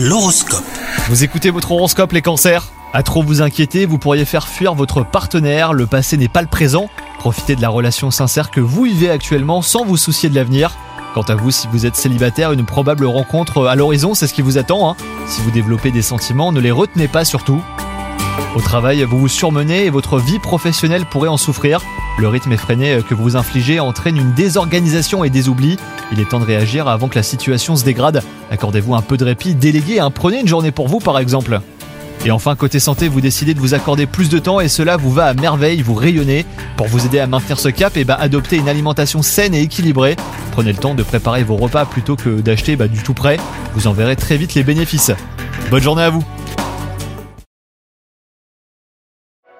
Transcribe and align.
L'horoscope. 0.00 0.62
Vous 1.08 1.24
écoutez 1.24 1.50
votre 1.50 1.72
horoscope 1.72 2.12
les 2.12 2.22
cancers? 2.22 2.68
À 2.92 3.02
trop 3.02 3.20
vous 3.20 3.42
inquiéter, 3.42 3.84
vous 3.84 3.98
pourriez 3.98 4.24
faire 4.24 4.46
fuir 4.46 4.74
votre 4.74 5.04
partenaire, 5.04 5.72
le 5.72 5.86
passé 5.86 6.16
n'est 6.16 6.28
pas 6.28 6.40
le 6.40 6.46
présent. 6.46 6.88
Profitez 7.18 7.56
de 7.56 7.62
la 7.62 7.68
relation 7.68 8.12
sincère 8.12 8.52
que 8.52 8.60
vous 8.60 8.84
vivez 8.84 9.10
actuellement 9.10 9.60
sans 9.60 9.84
vous 9.84 9.96
soucier 9.96 10.28
de 10.28 10.36
l'avenir. 10.36 10.70
Quant 11.14 11.22
à 11.22 11.34
vous, 11.34 11.50
si 11.50 11.66
vous 11.72 11.84
êtes 11.84 11.96
célibataire, 11.96 12.52
une 12.52 12.64
probable 12.64 13.06
rencontre 13.06 13.66
à 13.66 13.74
l'horizon, 13.74 14.14
c'est 14.14 14.28
ce 14.28 14.34
qui 14.34 14.42
vous 14.42 14.56
attend. 14.56 14.88
hein. 14.88 14.96
Si 15.26 15.42
vous 15.42 15.50
développez 15.50 15.90
des 15.90 16.02
sentiments, 16.02 16.52
ne 16.52 16.60
les 16.60 16.70
retenez 16.70 17.08
pas 17.08 17.24
surtout. 17.24 17.60
Au 18.54 18.60
travail, 18.60 19.02
vous 19.02 19.18
vous 19.18 19.26
surmenez 19.26 19.86
et 19.86 19.90
votre 19.90 20.20
vie 20.20 20.38
professionnelle 20.38 21.06
pourrait 21.06 21.28
en 21.28 21.36
souffrir. 21.36 21.80
Le 22.18 22.28
rythme 22.28 22.52
effréné 22.52 23.00
que 23.08 23.16
vous 23.16 23.36
infligez 23.36 23.80
entraîne 23.80 24.16
une 24.16 24.32
désorganisation 24.32 25.24
et 25.24 25.30
des 25.30 25.48
oublis. 25.48 25.76
Il 26.12 26.20
est 26.20 26.28
temps 26.28 26.40
de 26.40 26.44
réagir 26.44 26.88
avant 26.88 27.08
que 27.08 27.16
la 27.16 27.22
situation 27.22 27.76
se 27.76 27.84
dégrade. 27.84 28.22
Accordez-vous 28.50 28.94
un 28.94 29.02
peu 29.02 29.16
de 29.16 29.24
répit, 29.24 29.54
déléguez, 29.54 30.00
hein, 30.00 30.10
prenez 30.10 30.40
une 30.40 30.48
journée 30.48 30.70
pour 30.70 30.88
vous 30.88 31.00
par 31.00 31.18
exemple. 31.18 31.60
Et 32.24 32.30
enfin, 32.30 32.56
côté 32.56 32.80
santé, 32.80 33.08
vous 33.08 33.20
décidez 33.20 33.54
de 33.54 33.60
vous 33.60 33.74
accorder 33.74 34.06
plus 34.06 34.28
de 34.28 34.38
temps 34.38 34.60
et 34.60 34.68
cela 34.68 34.96
vous 34.96 35.12
va 35.12 35.26
à 35.26 35.34
merveille, 35.34 35.82
vous 35.82 35.94
rayonnez. 35.94 36.44
Pour 36.76 36.86
vous 36.88 37.06
aider 37.06 37.20
à 37.20 37.26
maintenir 37.26 37.58
ce 37.58 37.68
cap, 37.68 37.96
et 37.96 38.04
bah, 38.04 38.16
adoptez 38.20 38.56
une 38.56 38.68
alimentation 38.68 39.22
saine 39.22 39.54
et 39.54 39.62
équilibrée. 39.62 40.16
Prenez 40.52 40.72
le 40.72 40.78
temps 40.78 40.94
de 40.94 41.02
préparer 41.02 41.44
vos 41.44 41.56
repas 41.56 41.84
plutôt 41.84 42.16
que 42.16 42.40
d'acheter 42.40 42.76
bah, 42.76 42.88
du 42.88 43.02
tout 43.02 43.14
prêt. 43.14 43.38
Vous 43.74 43.86
en 43.86 43.92
verrez 43.92 44.16
très 44.16 44.36
vite 44.36 44.54
les 44.54 44.64
bénéfices. 44.64 45.12
Bonne 45.70 45.82
journée 45.82 46.02
à 46.02 46.10
vous 46.10 46.24